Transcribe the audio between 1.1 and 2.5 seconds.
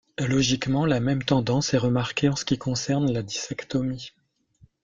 tendance est remarquée en ce